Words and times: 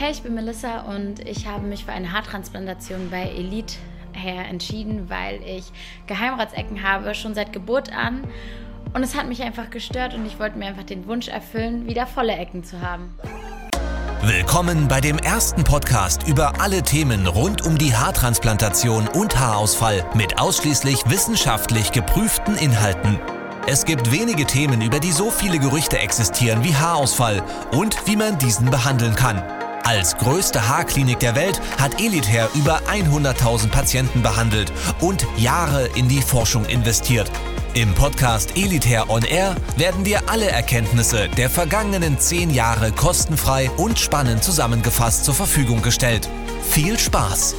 Hey, 0.00 0.12
ich 0.12 0.22
bin 0.22 0.34
Melissa 0.34 0.80
und 0.80 1.28
ich 1.28 1.46
habe 1.46 1.66
mich 1.66 1.84
für 1.84 1.92
eine 1.92 2.10
Haartransplantation 2.10 3.10
bei 3.10 3.20
Elite 3.20 3.74
Hair 4.14 4.46
entschieden, 4.48 5.10
weil 5.10 5.42
ich 5.42 5.64
Geheimratsecken 6.06 6.82
habe, 6.82 7.14
schon 7.14 7.34
seit 7.34 7.52
Geburt 7.52 7.94
an. 7.94 8.24
Und 8.94 9.02
es 9.02 9.14
hat 9.14 9.28
mich 9.28 9.42
einfach 9.42 9.68
gestört 9.68 10.14
und 10.14 10.24
ich 10.24 10.38
wollte 10.38 10.56
mir 10.56 10.68
einfach 10.68 10.84
den 10.84 11.06
Wunsch 11.06 11.28
erfüllen, 11.28 11.86
wieder 11.86 12.06
volle 12.06 12.32
Ecken 12.32 12.64
zu 12.64 12.80
haben. 12.80 13.14
Willkommen 14.22 14.88
bei 14.88 15.02
dem 15.02 15.18
ersten 15.18 15.64
Podcast 15.64 16.26
über 16.26 16.62
alle 16.62 16.82
Themen 16.82 17.26
rund 17.26 17.66
um 17.66 17.76
die 17.76 17.94
Haartransplantation 17.94 19.06
und 19.06 19.38
Haarausfall 19.38 20.06
mit 20.14 20.40
ausschließlich 20.40 21.10
wissenschaftlich 21.10 21.92
geprüften 21.92 22.56
Inhalten. 22.56 23.20
Es 23.66 23.84
gibt 23.84 24.10
wenige 24.10 24.46
Themen, 24.46 24.80
über 24.80 24.98
die 24.98 25.12
so 25.12 25.30
viele 25.30 25.58
Gerüchte 25.58 25.98
existieren 25.98 26.64
wie 26.64 26.74
Haarausfall 26.74 27.42
und 27.72 28.06
wie 28.06 28.16
man 28.16 28.38
diesen 28.38 28.70
behandeln 28.70 29.14
kann. 29.14 29.42
Als 29.90 30.16
größte 30.16 30.68
Haarklinik 30.68 31.18
der 31.18 31.34
Welt 31.34 31.60
hat 31.80 32.00
Elitair 32.00 32.48
über 32.54 32.80
100.000 32.82 33.70
Patienten 33.70 34.22
behandelt 34.22 34.72
und 35.00 35.26
Jahre 35.36 35.88
in 35.96 36.08
die 36.08 36.22
Forschung 36.22 36.64
investiert. 36.66 37.28
Im 37.74 37.92
Podcast 37.94 38.56
Elitair 38.56 39.10
On 39.10 39.24
Air 39.24 39.56
werden 39.76 40.04
dir 40.04 40.20
alle 40.28 40.48
Erkenntnisse 40.48 41.28
der 41.30 41.50
vergangenen 41.50 42.20
zehn 42.20 42.50
Jahre 42.50 42.92
kostenfrei 42.92 43.68
und 43.78 43.98
spannend 43.98 44.44
zusammengefasst 44.44 45.24
zur 45.24 45.34
Verfügung 45.34 45.82
gestellt. 45.82 46.28
Viel 46.62 46.96
Spaß! 46.96 47.56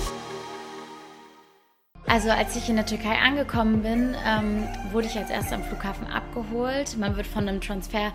Also 2.08 2.30
als 2.30 2.55
ich 2.55 2.70
in 2.70 2.77
der 2.77 2.86
Türkei 2.86 3.17
angekommen 3.17 3.84
bin, 3.84 4.16
ähm, 4.25 4.70
wurde 4.94 5.08
ich 5.08 5.17
als 5.17 5.30
erstes 5.30 5.52
am 5.52 5.63
Flughafen 5.63 6.08
abgeholt. 6.08 6.98
Man 6.98 7.17
wird 7.17 7.27
von 7.27 7.48
einem 7.48 7.59
Transfer 7.59 8.13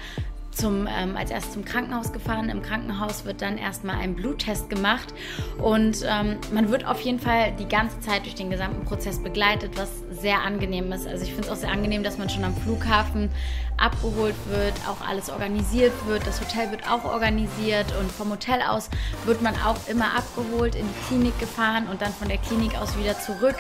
zum, 0.57 0.87
ähm, 0.87 1.17
als 1.17 1.31
erstes 1.31 1.53
zum 1.53 1.65
Krankenhaus 1.65 2.13
gefahren. 2.13 2.49
Im 2.49 2.63
Krankenhaus 2.63 3.25
wird 3.25 3.43
dann 3.43 3.59
erstmal 3.59 3.97
ein 3.97 4.15
Bluttest 4.15 4.71
gemacht 4.71 5.13
und 5.59 6.05
ähm, 6.09 6.39
man 6.53 6.71
wird 6.71 6.87
auf 6.87 7.01
jeden 7.01 7.21
Fall 7.21 7.53
die 7.59 7.69
ganze 7.69 8.01
Zeit 8.01 8.25
durch 8.25 8.35
den 8.35 8.51
gesamten 8.51 8.85
Prozess 8.85 9.23
begleitet, 9.23 9.73
was 9.77 9.91
sehr 10.11 10.43
angenehm 10.43 10.91
ist. 10.93 11.07
Also 11.07 11.25
ich 11.25 11.31
finde 11.31 11.49
es 11.49 11.51
auch 11.51 11.61
sehr 11.61 11.71
angenehm, 11.71 12.03
dass 12.03 12.17
man 12.17 12.31
schon 12.31 12.45
am 12.45 12.57
Flughafen 12.57 13.31
abgeholt 13.77 14.35
wird, 14.49 14.73
auch 14.89 15.07
alles 15.07 15.29
organisiert 15.29 15.93
wird. 16.07 16.27
Das 16.27 16.41
Hotel 16.41 16.71
wird 16.71 16.91
auch 16.91 17.05
organisiert 17.05 17.87
und 18.01 18.11
vom 18.11 18.31
Hotel 18.31 18.63
aus 18.63 18.89
wird 19.27 19.43
man 19.43 19.55
auch 19.57 19.77
immer 19.89 20.17
abgeholt, 20.17 20.75
in 20.75 20.87
die 20.87 21.07
Klinik 21.07 21.39
gefahren 21.39 21.87
und 21.89 22.01
dann 22.01 22.13
von 22.15 22.29
der 22.29 22.39
Klinik 22.39 22.81
aus 22.81 22.99
wieder 22.99 23.19
zurück. 23.21 23.57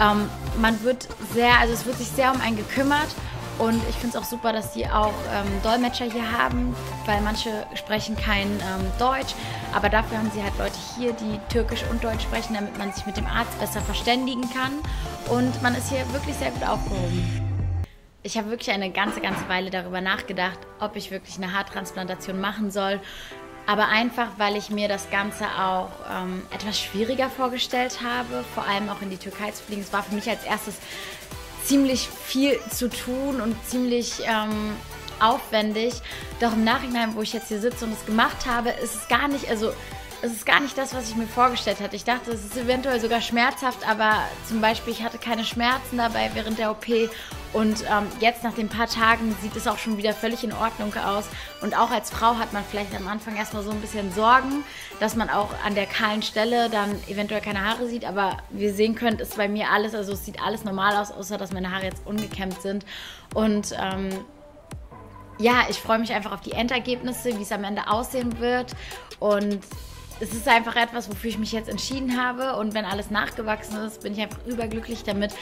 Ähm, 0.00 0.28
man 0.60 0.82
wird 0.82 1.08
sehr, 1.34 1.58
also 1.60 1.74
es 1.74 1.84
wird 1.84 1.98
sich 1.98 2.08
sehr 2.08 2.32
um 2.32 2.40
einen 2.40 2.56
gekümmert 2.56 3.08
und 3.58 3.82
ich 3.88 3.96
finde 3.96 4.16
es 4.16 4.16
auch 4.16 4.24
super, 4.24 4.52
dass 4.52 4.72
die 4.72 4.86
auch 4.86 5.12
ähm, 5.32 5.46
Dolmetscher 5.64 6.04
hier 6.04 6.30
haben, 6.30 6.76
weil 7.06 7.20
manche 7.22 7.66
sprechen 7.74 8.16
kein 8.16 8.46
ähm, 8.46 8.86
Deutsch. 8.98 9.34
Aber 9.74 9.88
dafür 9.88 10.18
haben 10.18 10.30
sie 10.32 10.42
halt 10.42 10.56
Leute 10.58 10.78
hier, 10.96 11.12
die 11.12 11.40
Türkisch 11.48 11.82
und 11.90 12.02
Deutsch 12.02 12.22
sprechen, 12.22 12.54
damit 12.54 12.78
man 12.78 12.92
sich 12.92 13.04
mit 13.04 13.16
dem 13.16 13.26
Arzt 13.26 13.58
besser 13.58 13.80
verständigen 13.80 14.48
kann. 14.50 14.72
Und 15.28 15.60
man 15.60 15.74
ist 15.74 15.88
hier 15.88 16.10
wirklich 16.12 16.36
sehr 16.36 16.52
gut 16.52 16.62
aufgehoben. 16.62 17.48
Ich 18.22 18.38
habe 18.38 18.50
wirklich 18.50 18.70
eine 18.70 18.90
ganze, 18.90 19.20
ganze 19.20 19.48
Weile 19.48 19.70
darüber 19.70 20.00
nachgedacht, 20.00 20.58
ob 20.80 20.94
ich 20.94 21.10
wirklich 21.10 21.36
eine 21.36 21.52
Haartransplantation 21.52 22.40
machen 22.40 22.70
soll. 22.70 23.00
Aber 23.66 23.88
einfach, 23.88 24.28
weil 24.38 24.56
ich 24.56 24.70
mir 24.70 24.88
das 24.88 25.10
Ganze 25.10 25.44
auch 25.44 25.90
ähm, 26.10 26.42
etwas 26.54 26.80
schwieriger 26.80 27.28
vorgestellt 27.28 27.98
habe, 28.02 28.44
vor 28.54 28.64
allem 28.66 28.88
auch 28.88 29.02
in 29.02 29.10
die 29.10 29.18
Türkei 29.18 29.50
zu 29.50 29.62
fliegen. 29.64 29.82
Es 29.82 29.92
war 29.92 30.02
für 30.02 30.14
mich 30.14 30.28
als 30.30 30.44
erstes 30.44 30.76
ziemlich 31.68 32.08
viel 32.08 32.58
zu 32.70 32.88
tun 32.88 33.42
und 33.42 33.54
ziemlich 33.66 34.22
ähm, 34.24 34.74
aufwendig. 35.20 35.94
Doch 36.40 36.54
im 36.54 36.64
Nachhinein, 36.64 37.14
wo 37.14 37.20
ich 37.20 37.34
jetzt 37.34 37.48
hier 37.48 37.60
sitze 37.60 37.84
und 37.84 37.92
es 37.92 38.06
gemacht 38.06 38.46
habe, 38.46 38.70
ist 38.70 38.94
es 38.94 39.08
gar 39.08 39.28
nicht, 39.28 39.50
also 39.50 39.72
es 40.22 40.32
ist 40.32 40.46
gar 40.46 40.60
nicht 40.60 40.76
das, 40.78 40.94
was 40.94 41.10
ich 41.10 41.16
mir 41.16 41.26
vorgestellt 41.26 41.80
hatte. 41.80 41.94
Ich 41.94 42.04
dachte, 42.04 42.32
es 42.32 42.44
ist 42.44 42.56
eventuell 42.56 43.00
sogar 43.00 43.20
schmerzhaft, 43.20 43.86
aber 43.86 44.24
zum 44.48 44.62
Beispiel, 44.62 44.94
ich 44.94 45.02
hatte 45.02 45.18
keine 45.18 45.44
Schmerzen 45.44 45.98
dabei 45.98 46.30
während 46.34 46.58
der 46.58 46.70
OP. 46.70 46.86
Und 47.52 47.82
ähm, 47.84 48.06
jetzt 48.20 48.44
nach 48.44 48.52
den 48.52 48.68
paar 48.68 48.86
Tagen 48.86 49.34
sieht 49.40 49.56
es 49.56 49.66
auch 49.66 49.78
schon 49.78 49.96
wieder 49.96 50.12
völlig 50.12 50.44
in 50.44 50.52
Ordnung 50.52 50.92
aus. 50.96 51.24
Und 51.62 51.76
auch 51.76 51.90
als 51.90 52.10
Frau 52.10 52.36
hat 52.36 52.52
man 52.52 52.62
vielleicht 52.68 52.94
am 52.94 53.08
Anfang 53.08 53.36
erstmal 53.36 53.62
so 53.62 53.70
ein 53.70 53.80
bisschen 53.80 54.12
Sorgen, 54.12 54.64
dass 55.00 55.16
man 55.16 55.30
auch 55.30 55.50
an 55.64 55.74
der 55.74 55.86
kahlen 55.86 56.22
Stelle 56.22 56.68
dann 56.68 56.90
eventuell 57.08 57.40
keine 57.40 57.64
Haare 57.64 57.88
sieht. 57.88 58.04
Aber 58.04 58.36
wie 58.50 58.64
ihr 58.64 58.74
sehen 58.74 58.94
könnt, 58.94 59.20
ist 59.20 59.36
bei 59.36 59.48
mir 59.48 59.70
alles, 59.70 59.94
also 59.94 60.12
es 60.12 60.24
sieht 60.24 60.42
alles 60.42 60.64
normal 60.64 60.96
aus, 60.96 61.10
außer 61.10 61.38
dass 61.38 61.52
meine 61.52 61.70
Haare 61.70 61.84
jetzt 61.84 62.06
ungekämmt 62.06 62.60
sind. 62.60 62.84
Und 63.34 63.74
ähm, 63.80 64.10
ja, 65.38 65.66
ich 65.70 65.78
freue 65.78 65.98
mich 65.98 66.12
einfach 66.12 66.32
auf 66.32 66.40
die 66.40 66.52
Endergebnisse, 66.52 67.38
wie 67.38 67.42
es 67.42 67.52
am 67.52 67.64
Ende 67.64 67.88
aussehen 67.88 68.40
wird. 68.40 68.74
Und 69.20 69.60
es 70.20 70.34
ist 70.34 70.48
einfach 70.48 70.76
etwas, 70.76 71.08
wofür 71.08 71.30
ich 71.30 71.38
mich 71.38 71.52
jetzt 71.52 71.68
entschieden 71.68 72.20
habe. 72.20 72.56
Und 72.56 72.74
wenn 72.74 72.84
alles 72.84 73.10
nachgewachsen 73.10 73.76
ist, 73.84 74.02
bin 74.02 74.14
ich 74.14 74.20
einfach 74.20 74.44
überglücklich 74.46 75.04
damit, 75.04 75.32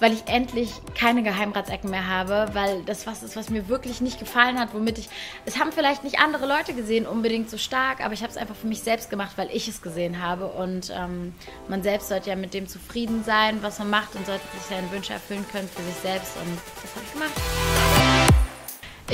weil 0.00 0.12
ich 0.12 0.26
endlich 0.26 0.72
keine 0.98 1.22
Geheimratsecken 1.22 1.90
mehr 1.90 2.08
habe, 2.08 2.48
weil 2.52 2.82
das 2.82 3.06
was 3.06 3.22
ist, 3.22 3.36
was 3.36 3.50
mir 3.50 3.68
wirklich 3.68 4.00
nicht 4.00 4.18
gefallen 4.18 4.58
hat, 4.58 4.74
womit 4.74 4.98
ich. 4.98 5.08
Es 5.46 5.58
haben 5.58 5.72
vielleicht 5.72 6.04
nicht 6.04 6.18
andere 6.18 6.46
Leute 6.46 6.74
gesehen, 6.74 7.06
unbedingt 7.06 7.50
so 7.50 7.58
stark, 7.58 8.04
aber 8.04 8.14
ich 8.14 8.22
habe 8.22 8.30
es 8.30 8.36
einfach 8.36 8.56
für 8.56 8.66
mich 8.66 8.80
selbst 8.80 9.10
gemacht, 9.10 9.32
weil 9.36 9.48
ich 9.52 9.68
es 9.68 9.82
gesehen 9.82 10.20
habe. 10.20 10.46
Und 10.46 10.92
ähm, 10.94 11.34
man 11.68 11.82
selbst 11.82 12.08
sollte 12.08 12.30
ja 12.30 12.36
mit 12.36 12.54
dem 12.54 12.68
zufrieden 12.68 13.22
sein, 13.24 13.62
was 13.62 13.78
man 13.78 13.90
macht 13.90 14.14
und 14.16 14.26
sollte 14.26 14.44
sich 14.52 14.62
seine 14.68 14.90
Wünsche 14.90 15.12
erfüllen 15.12 15.44
können 15.52 15.68
für 15.68 15.82
sich 15.82 15.96
selbst. 15.96 16.36
Und 16.36 16.58
das 16.82 16.94
habe 16.94 17.04
ich 17.06 17.12
gemacht 17.12 18.03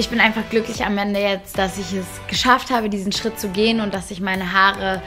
ich 0.01 0.09
bin 0.09 0.19
einfach 0.19 0.49
glücklich 0.49 0.85
am 0.85 0.97
Ende 0.97 1.21
jetzt, 1.21 1.59
dass 1.59 1.77
ich 1.79 1.93
es 1.93 2.07
geschafft 2.27 2.71
habe, 2.71 2.89
diesen 2.89 3.13
Schritt 3.13 3.39
zu 3.39 3.49
gehen 3.49 3.81
und 3.81 3.93
dass 3.93 4.11
ich 4.11 4.21
meine 4.21 4.53
Haare 4.53 5.03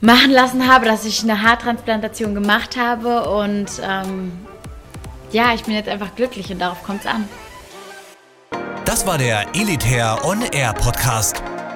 machen 0.00 0.30
lassen 0.30 0.70
habe, 0.70 0.86
dass 0.86 1.04
ich 1.04 1.22
eine 1.22 1.40
Haartransplantation 1.40 2.34
gemacht 2.34 2.76
habe 2.76 3.30
und 3.30 3.70
ähm, 3.82 4.32
ja, 5.30 5.54
ich 5.54 5.62
bin 5.62 5.74
jetzt 5.74 5.88
einfach 5.88 6.16
glücklich 6.16 6.50
und 6.50 6.58
darauf 6.58 6.82
kommt 6.82 7.02
es 7.02 7.06
an. 7.06 7.28
Das 8.84 9.06
war 9.06 9.18
der 9.18 9.46
Elitair 9.54 10.18
On 10.24 10.42
Air 10.52 10.72
Podcast. 10.72 11.40